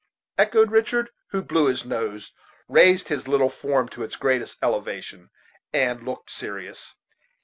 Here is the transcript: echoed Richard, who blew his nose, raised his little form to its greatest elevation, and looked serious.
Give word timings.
echoed 0.35 0.71
Richard, 0.71 1.11
who 1.27 1.43
blew 1.43 1.67
his 1.67 1.85
nose, 1.85 2.31
raised 2.67 3.09
his 3.09 3.27
little 3.27 3.51
form 3.51 3.87
to 3.89 4.01
its 4.01 4.15
greatest 4.15 4.57
elevation, 4.59 5.29
and 5.73 6.01
looked 6.03 6.31
serious. 6.31 6.95